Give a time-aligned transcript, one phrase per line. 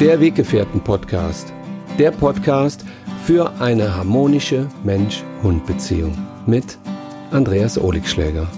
[0.00, 1.52] Der Weggefährten-Podcast.
[1.98, 2.86] Der Podcast
[3.26, 6.78] für eine harmonische Mensch-Hund-Beziehung mit
[7.30, 8.50] Andreas Oligschläger.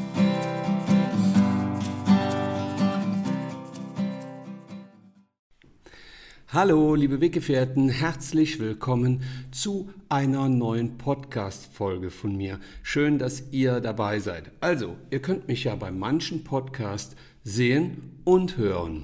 [6.46, 12.61] Hallo, liebe Weggefährten, herzlich willkommen zu einer neuen Podcast-Folge von mir.
[12.84, 14.52] Schön, dass ihr dabei seid.
[14.61, 19.02] Also, ihr könnt mich ja bei manchen Podcasts sehen und hören.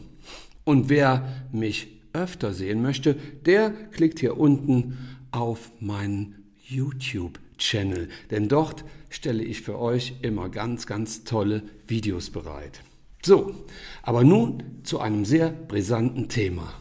[0.63, 4.99] Und wer mich öfter sehen möchte, der klickt hier unten
[5.31, 6.35] auf meinen
[6.67, 8.09] YouTube-Channel.
[8.31, 12.83] Denn dort stelle ich für euch immer ganz, ganz tolle Videos bereit.
[13.25, 13.55] So,
[14.03, 16.73] aber nun zu einem sehr brisanten Thema.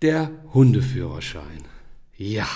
[0.00, 1.62] Der Hundeführerschein.
[2.16, 2.48] Ja,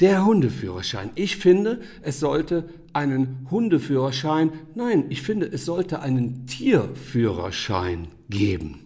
[0.00, 1.10] der Hundeführerschein.
[1.14, 8.83] Ich finde, es sollte einen Hundeführerschein, nein, ich finde, es sollte einen Tierführerschein geben.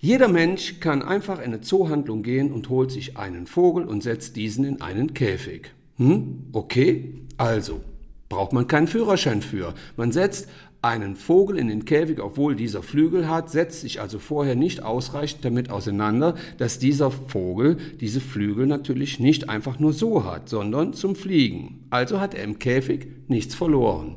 [0.00, 4.36] Jeder Mensch kann einfach in eine Zoohandlung gehen und holt sich einen Vogel und setzt
[4.36, 5.72] diesen in einen Käfig.
[5.96, 6.44] Hm?
[6.52, 7.80] Okay, also
[8.28, 9.74] braucht man keinen Führerschein für.
[9.96, 10.48] Man setzt
[10.82, 15.44] einen Vogel in den Käfig, obwohl dieser Flügel hat, setzt sich also vorher nicht ausreichend
[15.44, 21.16] damit auseinander, dass dieser Vogel diese Flügel natürlich nicht einfach nur so hat, sondern zum
[21.16, 21.86] Fliegen.
[21.90, 24.14] Also hat er im Käfig nichts verloren.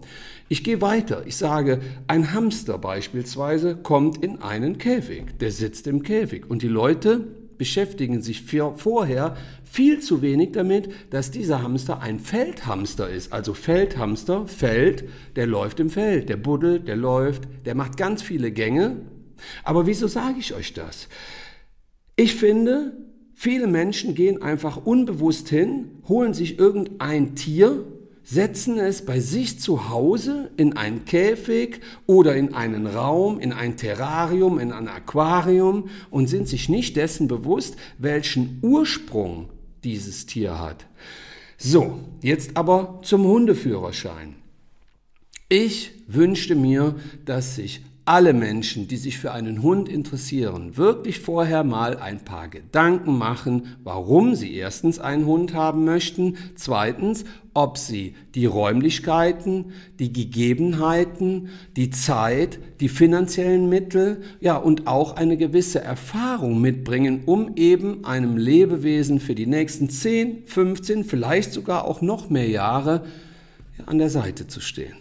[0.52, 1.24] Ich gehe weiter.
[1.26, 5.38] Ich sage, ein Hamster beispielsweise kommt in einen Käfig.
[5.40, 6.50] Der sitzt im Käfig.
[6.50, 7.26] Und die Leute
[7.58, 8.44] beschäftigen sich
[8.76, 13.32] vorher viel zu wenig damit, dass dieser Hamster ein Feldhamster ist.
[13.32, 15.06] Also Feldhamster, Feld,
[15.38, 18.98] der läuft im Feld, der buddelt, der läuft, der macht ganz viele Gänge.
[19.64, 21.08] Aber wieso sage ich euch das?
[22.18, 22.98] Ich finde,
[23.36, 27.86] viele Menschen gehen einfach unbewusst hin, holen sich irgendein Tier,
[28.32, 33.76] setzen es bei sich zu Hause in einen Käfig oder in einen Raum, in ein
[33.76, 39.50] Terrarium, in ein Aquarium und sind sich nicht dessen bewusst, welchen Ursprung
[39.84, 40.86] dieses Tier hat.
[41.58, 44.36] So, jetzt aber zum Hundeführerschein.
[45.50, 47.82] Ich wünschte mir, dass sich
[48.12, 53.78] alle Menschen, die sich für einen Hund interessieren, wirklich vorher mal ein paar Gedanken machen,
[53.86, 57.24] warum sie erstens einen Hund haben möchten, zweitens,
[57.54, 65.38] ob sie die Räumlichkeiten, die Gegebenheiten, die Zeit, die finanziellen Mittel, ja und auch eine
[65.38, 72.02] gewisse Erfahrung mitbringen, um eben einem Lebewesen für die nächsten 10, 15, vielleicht sogar auch
[72.02, 73.06] noch mehr Jahre
[73.86, 74.98] an der Seite zu stehen.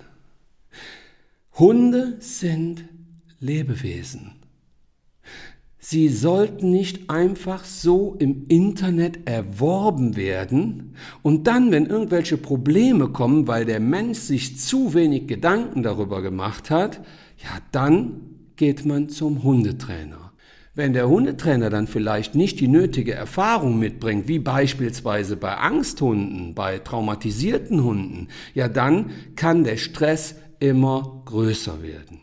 [1.59, 2.85] Hunde sind
[3.41, 4.33] Lebewesen.
[5.83, 13.49] Sie sollten nicht einfach so im Internet erworben werden und dann, wenn irgendwelche Probleme kommen,
[13.49, 16.99] weil der Mensch sich zu wenig Gedanken darüber gemacht hat,
[17.39, 18.21] ja, dann
[18.57, 20.33] geht man zum Hundetrainer.
[20.75, 26.79] Wenn der Hundetrainer dann vielleicht nicht die nötige Erfahrung mitbringt, wie beispielsweise bei Angsthunden, bei
[26.79, 32.21] traumatisierten Hunden, ja, dann kann der Stress immer größer werden.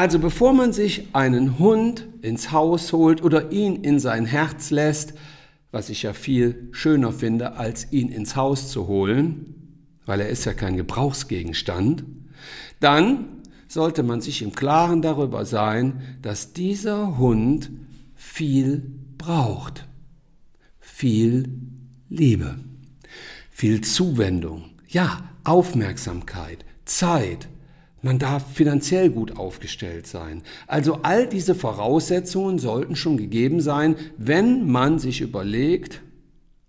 [0.00, 5.12] Also bevor man sich einen Hund ins Haus holt oder ihn in sein Herz lässt,
[5.72, 10.46] was ich ja viel schöner finde, als ihn ins Haus zu holen, weil er ist
[10.46, 12.04] ja kein Gebrauchsgegenstand,
[12.80, 17.70] dann sollte man sich im Klaren darüber sein, dass dieser Hund
[18.14, 18.82] viel
[19.18, 19.86] braucht.
[20.78, 21.60] Viel
[22.08, 22.58] Liebe,
[23.50, 27.49] viel Zuwendung, ja, Aufmerksamkeit, Zeit.
[28.02, 30.42] Man darf finanziell gut aufgestellt sein.
[30.66, 36.00] Also all diese Voraussetzungen sollten schon gegeben sein, wenn man sich überlegt,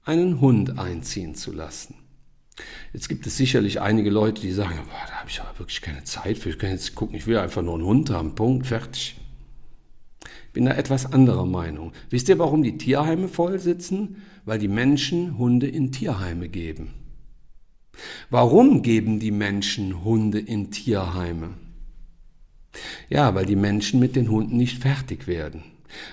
[0.04, 1.96] einen Hund einziehen zu lassen.
[2.92, 6.04] Jetzt gibt es sicherlich einige Leute, die sagen, boah, da habe ich aber wirklich keine
[6.04, 6.50] Zeit für.
[6.50, 8.36] Ich kann jetzt gucken, ich will einfach nur einen Hund haben.
[8.36, 9.16] Punkt, fertig.
[10.48, 11.94] Ich bin da etwas anderer Meinung.
[12.10, 14.22] Wisst ihr, warum die Tierheime voll sitzen?
[14.44, 16.94] Weil die Menschen Hunde in Tierheime geben.
[18.30, 21.50] Warum geben die Menschen Hunde in Tierheime?
[23.10, 25.64] Ja, weil die Menschen mit den Hunden nicht fertig werden.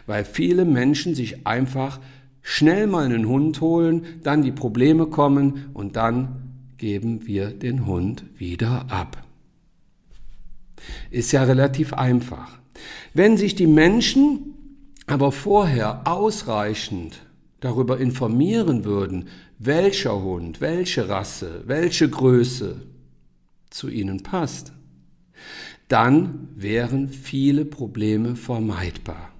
[0.06, 2.00] Weil viele Menschen sich einfach
[2.42, 6.48] schnell mal einen Hund holen, dann die Probleme kommen und dann
[6.78, 9.24] geben wir den Hund wieder ab.
[11.10, 12.58] Ist ja relativ einfach.
[13.14, 14.54] Wenn sich die Menschen
[15.06, 17.20] aber vorher ausreichend
[17.60, 19.28] darüber informieren würden,
[19.58, 22.76] welcher Hund, welche Rasse, welche Größe
[23.70, 24.72] zu ihnen passt,
[25.88, 29.30] dann wären viele Probleme vermeidbar.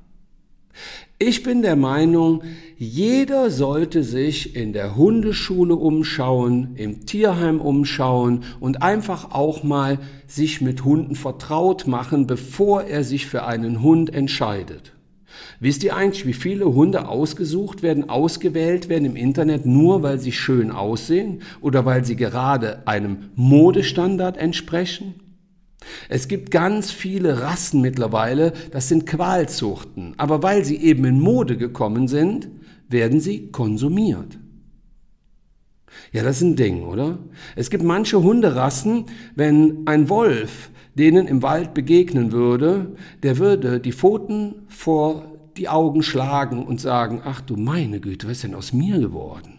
[1.20, 2.44] Ich bin der Meinung,
[2.76, 9.98] jeder sollte sich in der Hundeschule umschauen, im Tierheim umschauen und einfach auch mal
[10.28, 14.92] sich mit Hunden vertraut machen, bevor er sich für einen Hund entscheidet.
[15.60, 20.32] Wisst ihr eigentlich, wie viele Hunde ausgesucht werden, ausgewählt werden im Internet, nur weil sie
[20.32, 25.14] schön aussehen oder weil sie gerade einem Modestandard entsprechen?
[26.08, 31.56] Es gibt ganz viele Rassen mittlerweile, das sind Qualzuchten, aber weil sie eben in Mode
[31.56, 32.48] gekommen sind,
[32.88, 34.38] werden sie konsumiert.
[36.12, 37.18] Ja, das ist ein Ding, oder?
[37.56, 43.92] Es gibt manche Hunderassen, wenn ein Wolf denen im Wald begegnen würde, der würde die
[43.92, 45.24] Pfoten vor
[45.56, 49.58] die Augen schlagen und sagen, ach du meine Güte, was ist denn aus mir geworden?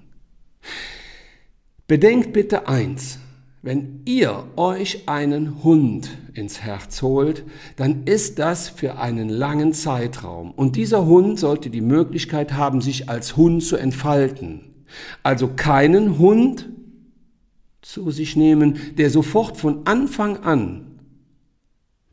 [1.88, 3.20] Bedenkt bitte eins,
[3.62, 7.44] wenn ihr euch einen Hund ins Herz holt,
[7.76, 10.52] dann ist das für einen langen Zeitraum.
[10.52, 14.62] Und dieser Hund sollte die Möglichkeit haben, sich als Hund zu entfalten.
[15.24, 16.70] Also keinen Hund
[17.82, 20.89] zu sich nehmen, der sofort von Anfang an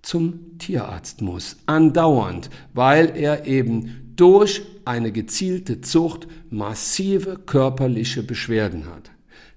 [0.07, 9.11] zum Tierarzt muss, andauernd, weil er eben durch eine gezielte Zucht massive körperliche Beschwerden hat.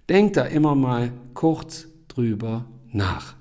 [0.09, 3.35] Denkt da immer mal kurz drüber nach.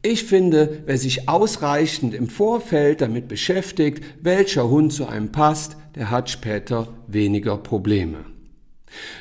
[0.00, 6.10] Ich finde, wer sich ausreichend im Vorfeld damit beschäftigt, welcher Hund zu einem passt, der
[6.10, 8.29] hat später weniger Probleme.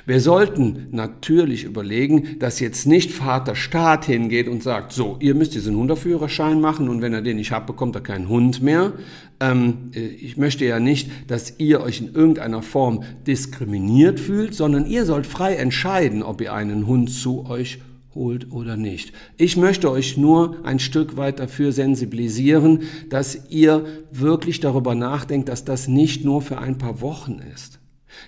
[0.05, 5.55] Wir sollten natürlich überlegen, dass jetzt nicht Vater Staat hingeht und sagt, so, ihr müsst
[5.55, 8.93] diesen Hundeführerschein machen und wenn er den nicht habt, bekommt er keinen Hund mehr.
[9.39, 14.85] Ähm, äh, ich möchte ja nicht, dass ihr euch in irgendeiner Form diskriminiert fühlt, sondern
[14.85, 17.79] ihr sollt frei entscheiden, ob ihr einen Hund zu euch
[18.15, 19.13] holt oder nicht.
[19.37, 25.63] Ich möchte euch nur ein Stück weit dafür sensibilisieren, dass ihr wirklich darüber nachdenkt, dass
[25.63, 27.79] das nicht nur für ein paar Wochen ist.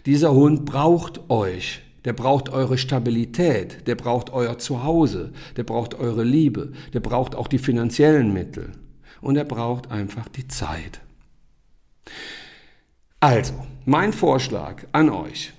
[0.05, 1.81] Dieser Hund braucht euch.
[2.05, 7.47] Der braucht eure Stabilität, der braucht euer Zuhause, der braucht eure Liebe, der braucht auch
[7.47, 8.71] die finanziellen Mittel
[9.21, 11.01] und er braucht einfach die Zeit.
[13.19, 13.53] Also,
[13.85, 15.53] mein Vorschlag an euch.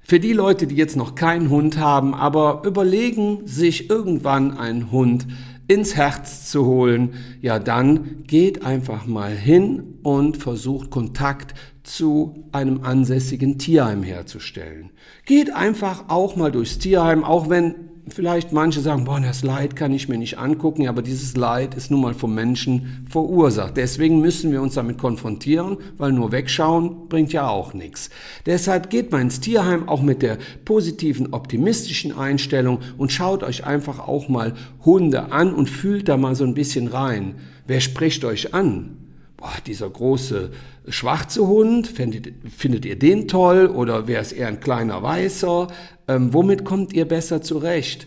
[0.00, 5.26] Für die Leute, die jetzt noch keinen Hund haben, aber überlegen, sich irgendwann einen Hund
[5.68, 12.82] ins Herz zu holen, ja dann geht einfach mal hin und versucht Kontakt zu einem
[12.82, 14.90] ansässigen Tierheim herzustellen.
[15.26, 19.92] Geht einfach auch mal durchs Tierheim, auch wenn vielleicht manche sagen, boah, das Leid kann
[19.92, 23.76] ich mir nicht angucken, aber dieses Leid ist nun mal vom Menschen verursacht.
[23.76, 28.10] Deswegen müssen wir uns damit konfrontieren, weil nur wegschauen bringt ja auch nichts.
[28.46, 34.00] Deshalb geht mal ins Tierheim auch mit der positiven, optimistischen Einstellung und schaut euch einfach
[34.00, 34.54] auch mal
[34.84, 37.36] Hunde an und fühlt da mal so ein bisschen rein.
[37.66, 39.01] Wer spricht euch an?
[39.42, 40.50] Boah, dieser große
[40.88, 45.66] schwarze Hund, findet, findet ihr den toll oder wäre es eher ein kleiner weißer?
[46.06, 48.06] Ähm, womit kommt ihr besser zurecht?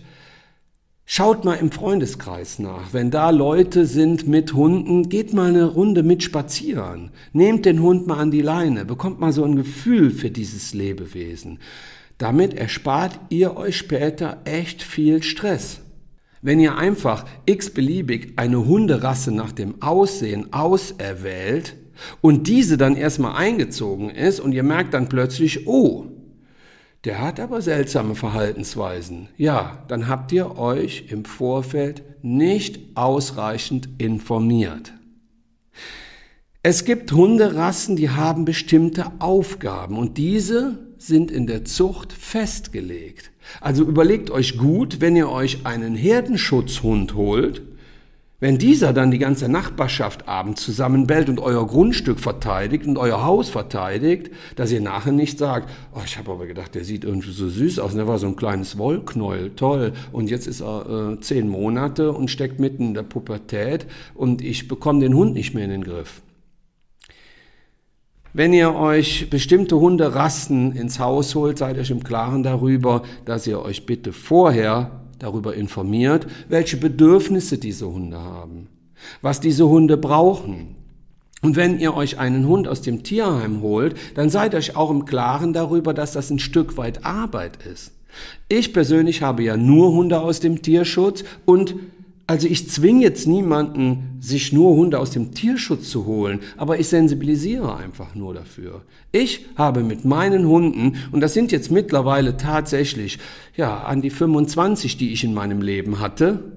[1.06, 2.94] Schaut mal im Freundeskreis nach.
[2.94, 7.12] Wenn da Leute sind mit Hunden, geht mal eine Runde mit spazieren.
[7.34, 11.60] Nehmt den Hund mal an die Leine, bekommt mal so ein Gefühl für dieses Lebewesen.
[12.18, 15.82] Damit erspart ihr euch später echt viel Stress.
[16.46, 21.76] Wenn ihr einfach x-beliebig eine Hunderasse nach dem Aussehen auserwählt
[22.22, 26.06] und diese dann erstmal eingezogen ist und ihr merkt dann plötzlich, oh,
[27.04, 29.28] der hat aber seltsame Verhaltensweisen.
[29.38, 34.94] Ja, dann habt ihr euch im Vorfeld nicht ausreichend informiert.
[36.62, 43.32] Es gibt Hunderassen, die haben bestimmte Aufgaben und diese sind in der Zucht festgelegt.
[43.62, 47.62] Also überlegt euch gut, wenn ihr euch einen Herdenschutzhund holt,
[48.42, 53.50] wenn dieser dann die ganze Nachbarschaft abends zusammenbellt und euer Grundstück verteidigt und euer Haus
[53.50, 57.48] verteidigt, dass ihr nachher nicht sagt, oh, ich habe aber gedacht, der sieht irgendwie so
[57.48, 61.48] süß aus, der war so ein kleines Wollknäuel, toll, und jetzt ist er äh, zehn
[61.48, 65.72] Monate und steckt mitten in der Pubertät und ich bekomme den Hund nicht mehr in
[65.72, 66.22] den Griff.
[68.38, 73.62] Wenn ihr euch bestimmte Hunderassen ins Haus holt, seid euch im Klaren darüber, dass ihr
[73.62, 78.68] euch bitte vorher darüber informiert, welche Bedürfnisse diese Hunde haben,
[79.22, 80.76] was diese Hunde brauchen.
[81.44, 85.06] Und wenn ihr euch einen Hund aus dem Tierheim holt, dann seid euch auch im
[85.06, 87.94] Klaren darüber, dass das ein Stück weit Arbeit ist.
[88.50, 91.76] Ich persönlich habe ja nur Hunde aus dem Tierschutz und
[92.28, 96.88] also ich zwinge jetzt niemanden, sich nur Hunde aus dem Tierschutz zu holen, aber ich
[96.88, 98.82] sensibilisiere einfach nur dafür.
[99.12, 103.20] Ich habe mit meinen Hunden, und das sind jetzt mittlerweile tatsächlich,
[103.56, 106.52] ja, an die 25, die ich in meinem Leben hatte,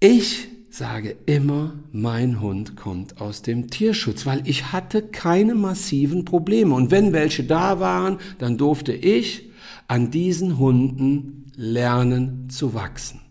[0.00, 6.74] ich sage immer, mein Hund kommt aus dem Tierschutz, weil ich hatte keine massiven Probleme.
[6.74, 9.50] Und wenn welche da waren, dann durfte ich
[9.88, 13.25] an diesen Hunden lernen zu wachsen.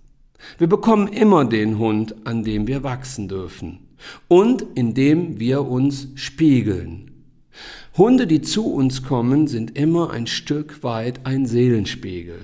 [0.57, 3.79] Wir bekommen immer den Hund, an dem wir wachsen dürfen.
[4.27, 7.11] und indem wir uns spiegeln.
[7.97, 12.39] Hunde, die zu uns kommen, sind immer ein Stück weit ein Seelenspiegel.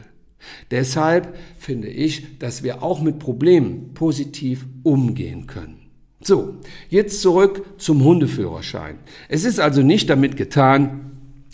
[0.71, 5.77] Deshalb finde ich, dass wir auch mit Problemen positiv umgehen können.
[6.23, 6.55] So,
[6.89, 8.99] jetzt zurück zum Hundeführerschein.
[9.27, 11.10] Es ist also nicht damit getan,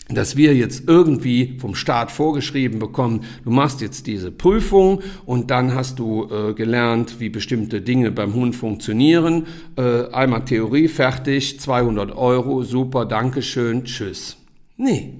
[0.09, 5.75] dass wir jetzt irgendwie vom Staat vorgeschrieben bekommen, du machst jetzt diese Prüfung und dann
[5.75, 9.47] hast du äh, gelernt, wie bestimmte Dinge beim Hund funktionieren.
[9.75, 14.37] Äh, einmal Theorie fertig, 200 Euro, super, Dankeschön, tschüss.
[14.77, 15.15] Nee,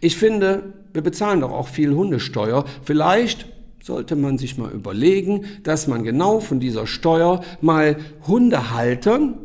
[0.00, 2.64] ich finde, wir bezahlen doch auch viel Hundesteuer.
[2.82, 3.46] Vielleicht
[3.82, 9.38] sollte man sich mal überlegen, dass man genau von dieser Steuer mal Hundehaltern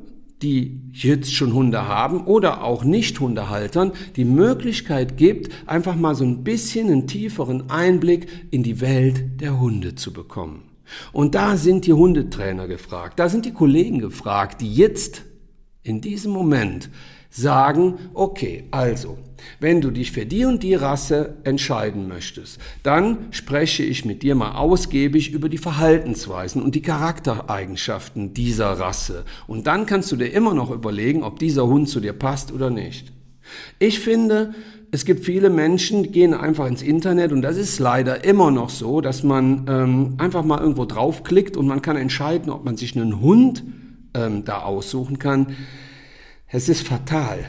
[0.46, 6.44] die jetzt schon Hunde haben oder auch Nicht-Hundehaltern die Möglichkeit gibt, einfach mal so ein
[6.44, 10.62] bisschen einen tieferen Einblick in die Welt der Hunde zu bekommen.
[11.12, 15.24] Und da sind die Hundetrainer gefragt, da sind die Kollegen gefragt, die jetzt
[15.82, 16.92] in diesem Moment
[17.36, 19.18] sagen, okay, also,
[19.60, 24.36] wenn du dich für die und die Rasse entscheiden möchtest, dann spreche ich mit dir
[24.36, 29.26] mal ausgiebig über die Verhaltensweisen und die Charaktereigenschaften dieser Rasse.
[29.48, 32.70] Und dann kannst du dir immer noch überlegen, ob dieser Hund zu dir passt oder
[32.70, 33.12] nicht.
[33.78, 34.56] Ich finde,
[34.92, 38.70] es gibt viele Menschen, die gehen einfach ins Internet und das ist leider immer noch
[38.70, 42.96] so, dass man ähm, einfach mal irgendwo draufklickt und man kann entscheiden, ob man sich
[42.96, 43.64] einen Hund
[44.14, 45.56] ähm, da aussuchen kann
[46.48, 47.46] es ist fatal.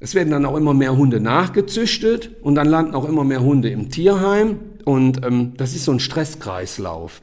[0.00, 3.70] Es werden dann auch immer mehr Hunde nachgezüchtet und dann landen auch immer mehr Hunde
[3.70, 7.20] im Tierheim und ähm, das ist so ein Stresskreislauf.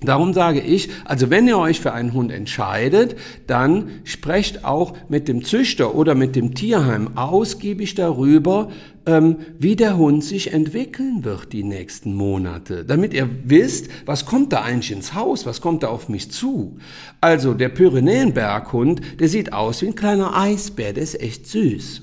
[0.00, 3.16] Darum sage ich, also wenn ihr euch für einen Hund entscheidet,
[3.48, 8.70] dann sprecht auch mit dem Züchter oder mit dem Tierheim ausgiebig darüber,
[9.06, 14.52] ähm, wie der Hund sich entwickeln wird die nächsten Monate, damit ihr wisst, was kommt
[14.52, 16.78] da eigentlich ins Haus, was kommt da auf mich zu.
[17.20, 22.02] Also der Pyrenäenberghund, der sieht aus wie ein kleiner Eisbär, der ist echt süß.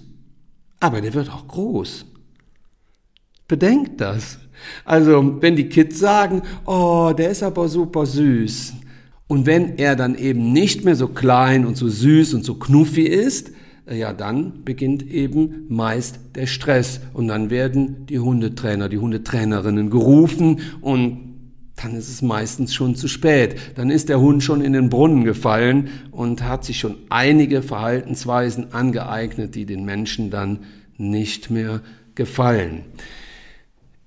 [0.81, 2.05] Aber der wird auch groß.
[3.47, 4.39] Bedenkt das.
[4.83, 8.73] Also, wenn die Kids sagen, oh, der ist aber super süß.
[9.27, 13.03] Und wenn er dann eben nicht mehr so klein und so süß und so knuffi
[13.03, 13.51] ist,
[13.87, 19.89] äh, ja, dann beginnt eben meist der Stress und dann werden die Hundetrainer, die Hundetrainerinnen
[19.89, 21.25] gerufen und
[21.75, 23.55] dann ist es meistens schon zu spät.
[23.75, 28.73] Dann ist der Hund schon in den Brunnen gefallen und hat sich schon einige Verhaltensweisen
[28.73, 30.59] angeeignet, die den Menschen dann
[30.97, 31.81] nicht mehr
[32.15, 32.85] gefallen.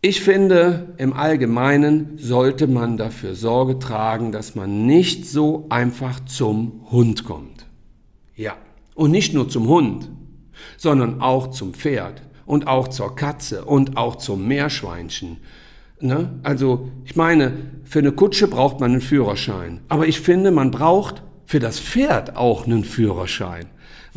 [0.01, 6.87] Ich finde, im Allgemeinen sollte man dafür Sorge tragen, dass man nicht so einfach zum
[6.93, 7.67] Hund kommt.
[8.37, 8.55] Ja,
[8.95, 10.09] und nicht nur zum Hund,
[10.77, 15.39] sondern auch zum Pferd und auch zur Katze und auch zum Meerschweinchen.
[16.01, 16.39] Ne?
[16.45, 19.81] Also, ich meine, für eine Kutsche braucht man einen Führerschein.
[19.89, 23.67] Aber ich finde, man braucht für das Pferd auch einen Führerschein.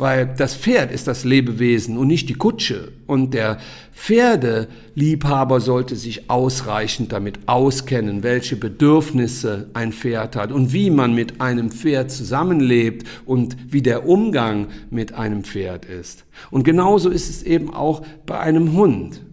[0.02, 2.90] Weil das Pferd ist das Lebewesen und nicht die Kutsche.
[3.06, 3.58] Und der
[3.92, 11.40] Pferdeliebhaber sollte sich ausreichend damit auskennen, welche Bedürfnisse ein Pferd hat und wie man mit
[11.40, 16.24] einem Pferd zusammenlebt und wie der Umgang mit einem Pferd ist.
[16.50, 19.24] Und genauso ist es eben auch bei einem Hund.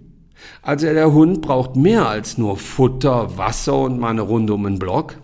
[0.62, 4.78] Also der Hund braucht mehr als nur Futter, Wasser und mal eine Runde um den
[4.78, 5.16] Block.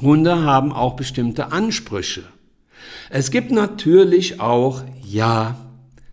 [0.00, 2.22] Hunde haben auch bestimmte Ansprüche.
[3.10, 5.56] Es gibt natürlich auch, ja,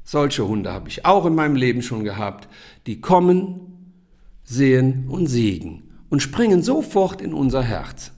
[0.03, 2.47] solche Hunde habe ich auch in meinem Leben schon gehabt,
[2.85, 3.93] die kommen,
[4.43, 8.11] sehen und siegen und springen sofort in unser Herz.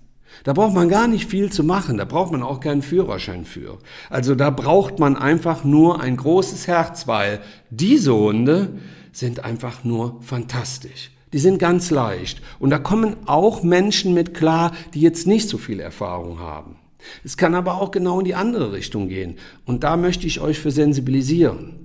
[0.44, 3.80] Da braucht man gar nicht viel zu machen, da braucht man auch keinen Führerschein für.
[4.10, 8.78] Also da braucht man einfach nur ein großes Herz, weil diese Hunde
[9.12, 11.12] sind einfach nur fantastisch.
[11.32, 12.42] Die sind ganz leicht.
[12.60, 16.76] Und da kommen auch Menschen mit klar, die jetzt nicht so viel Erfahrung haben.
[17.24, 19.36] Es kann aber auch genau in die andere Richtung gehen.
[19.66, 21.76] Und da möchte ich euch für sensibilisieren,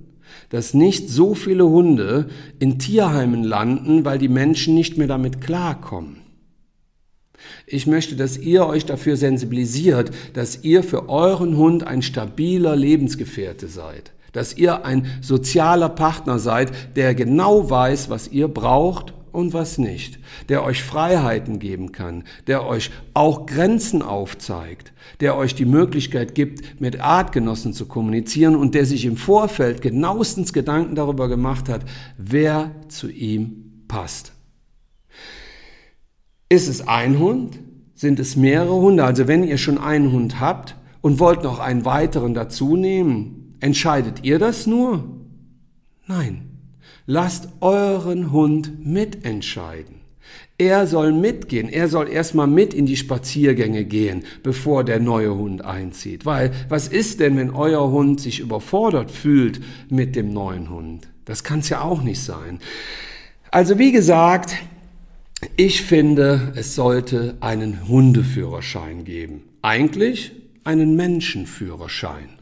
[0.49, 6.17] dass nicht so viele Hunde in Tierheimen landen, weil die Menschen nicht mehr damit klarkommen.
[7.65, 13.67] Ich möchte, dass ihr euch dafür sensibilisiert, dass ihr für euren Hund ein stabiler Lebensgefährte
[13.67, 19.77] seid, dass ihr ein sozialer Partner seid, der genau weiß, was ihr braucht und was
[19.77, 20.19] nicht,
[20.49, 26.81] der euch Freiheiten geben kann, der euch auch Grenzen aufzeigt, der euch die Möglichkeit gibt,
[26.81, 31.85] mit Artgenossen zu kommunizieren und der sich im Vorfeld genauestens Gedanken darüber gemacht hat,
[32.17, 34.33] wer zu ihm passt.
[36.49, 37.59] Ist es ein Hund?
[37.93, 39.05] Sind es mehrere Hunde?
[39.05, 44.23] Also wenn ihr schon einen Hund habt und wollt noch einen weiteren dazu nehmen, entscheidet
[44.23, 45.03] ihr das nur?
[46.07, 46.50] Nein.
[47.13, 49.95] Lasst euren Hund mitentscheiden.
[50.57, 55.61] Er soll mitgehen, er soll erstmal mit in die Spaziergänge gehen, bevor der neue Hund
[55.65, 56.25] einzieht.
[56.25, 61.09] Weil was ist denn, wenn euer Hund sich überfordert fühlt mit dem neuen Hund?
[61.25, 62.59] Das kann es ja auch nicht sein.
[63.49, 64.55] Also wie gesagt,
[65.57, 69.41] ich finde, es sollte einen Hundeführerschein geben.
[69.61, 70.31] Eigentlich
[70.63, 72.40] einen Menschenführerschein.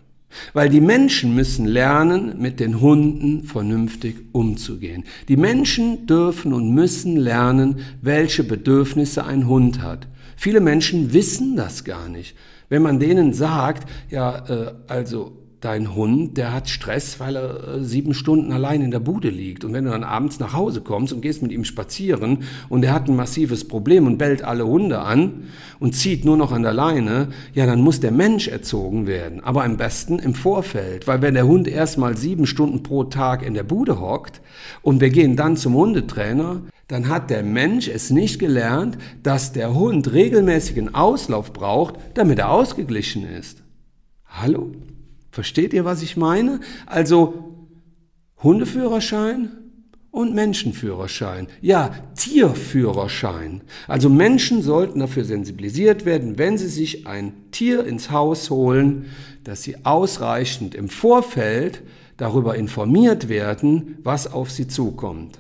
[0.54, 5.04] Weil die Menschen müssen lernen, mit den Hunden vernünftig umzugehen.
[5.28, 10.08] Die Menschen dürfen und müssen lernen, welche Bedürfnisse ein Hund hat.
[10.38, 12.36] Viele Menschen wissen das gar nicht.
[12.70, 17.84] Wenn man denen sagt, ja, äh, also dein Hund, der hat Stress, weil er äh,
[17.84, 19.66] sieben Stunden allein in der Bude liegt.
[19.66, 22.94] Und wenn du dann abends nach Hause kommst und gehst mit ihm spazieren und er
[22.94, 25.50] hat ein massives Problem und bellt alle Hunde an
[25.80, 29.44] und zieht nur noch an der Leine, ja, dann muss der Mensch erzogen werden.
[29.44, 31.08] Aber am besten im Vorfeld.
[31.08, 34.42] Weil wenn der Hund erstmal sieben Stunden pro Tag in der Bude hockt
[34.82, 39.75] und wir gehen dann zum Hundetrainer, dann hat der Mensch es nicht gelernt, dass der
[39.75, 43.62] Hund regelmäßigen Auslauf braucht, damit er ausgeglichen ist.
[44.25, 44.72] Hallo?
[45.32, 46.60] Versteht ihr, was ich meine?
[46.86, 47.56] Also
[48.42, 49.52] Hundeführerschein
[50.12, 51.48] und Menschenführerschein.
[51.62, 53.62] Ja, Tierführerschein.
[53.88, 59.06] Also Menschen sollten dafür sensibilisiert werden, wenn sie sich ein Tier ins Haus holen,
[59.44, 61.84] dass sie ausreichend im Vorfeld
[62.18, 65.40] darüber informiert werden, was auf sie zukommt.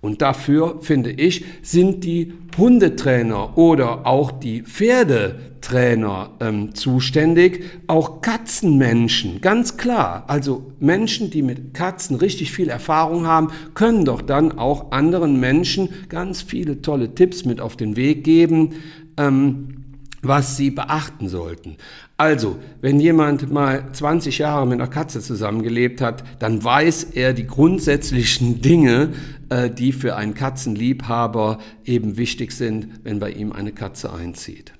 [0.00, 9.40] Und dafür, finde ich, sind die Hundetrainer oder auch die Pferdetrainer ähm, zuständig, auch Katzenmenschen,
[9.40, 10.24] ganz klar.
[10.28, 15.88] Also Menschen, die mit Katzen richtig viel Erfahrung haben, können doch dann auch anderen Menschen
[16.08, 18.74] ganz viele tolle Tipps mit auf den Weg geben.
[19.16, 19.77] Ähm,
[20.22, 21.76] was Sie beachten sollten.
[22.16, 27.46] Also, wenn jemand mal 20 Jahre mit einer Katze zusammengelebt hat, dann weiß er die
[27.46, 29.12] grundsätzlichen Dinge,
[29.48, 34.72] äh, die für einen Katzenliebhaber eben wichtig sind, wenn bei ihm eine Katze einzieht.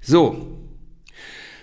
[0.00, 0.58] So,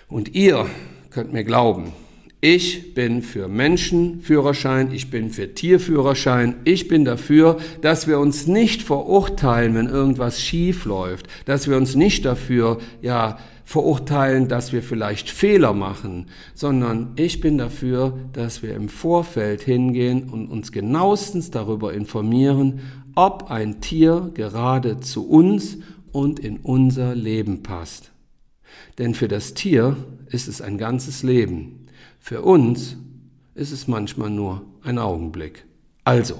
[0.08, 0.66] und ihr
[1.10, 1.92] könnt mir glauben,
[2.40, 8.82] ich bin für Menschenführerschein, ich bin für Tierführerschein, ich bin dafür, dass wir uns nicht
[8.82, 15.30] verurteilen, wenn irgendwas schief läuft, dass wir uns nicht dafür, ja, verurteilen, dass wir vielleicht
[15.30, 21.92] Fehler machen, sondern ich bin dafür, dass wir im Vorfeld hingehen und uns genauestens darüber
[21.94, 22.80] informieren,
[23.14, 25.78] ob ein Tier gerade zu uns
[26.10, 28.10] und in unser Leben passt.
[28.98, 31.79] Denn für das Tier ist es ein ganzes Leben.
[32.20, 32.96] Für uns
[33.54, 35.64] ist es manchmal nur ein Augenblick.
[36.04, 36.36] Also,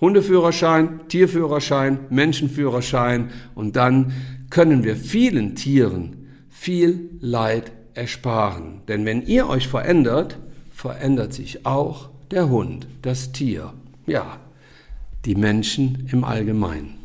[0.00, 4.12] Hundeführerschein, Tierführerschein, Menschenführerschein und dann
[4.48, 8.82] können wir vielen Tieren viel Leid ersparen.
[8.88, 10.38] Denn wenn ihr euch verändert,
[10.72, 13.74] verändert sich auch der Hund, das Tier,
[14.06, 14.38] ja,
[15.24, 16.99] die Menschen im Allgemeinen.